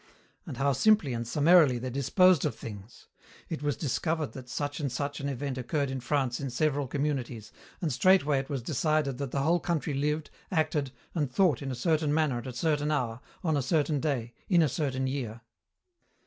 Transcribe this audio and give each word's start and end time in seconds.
And 0.47 0.57
how 0.57 0.73
simply 0.73 1.13
and 1.13 1.27
summarily 1.27 1.77
they 1.77 1.91
disposed 1.91 2.43
of 2.43 2.55
things! 2.55 3.05
It 3.49 3.61
was 3.61 3.77
discovered 3.77 4.31
that 4.31 4.49
such 4.49 4.79
and 4.79 4.91
such 4.91 5.19
an 5.19 5.29
event 5.29 5.59
occurred 5.59 5.91
in 5.91 5.99
France 5.99 6.39
in 6.39 6.49
several 6.49 6.87
communities, 6.87 7.51
and 7.81 7.93
straightway 7.93 8.39
it 8.39 8.49
was 8.49 8.63
decided 8.63 9.19
that 9.19 9.29
the 9.29 9.43
whole 9.43 9.59
country 9.59 9.93
lived, 9.93 10.31
acted, 10.51 10.89
and 11.13 11.31
thought 11.31 11.61
in 11.61 11.69
a 11.69 11.75
certain 11.75 12.11
manner 12.11 12.39
at 12.39 12.47
a 12.47 12.53
certain 12.53 12.89
hour, 12.89 13.21
on 13.43 13.55
a 13.55 13.61
certain 13.61 13.99
day, 13.99 14.33
in 14.49 14.63
a 14.63 14.69
certain 14.69 15.05
year. 15.05 15.41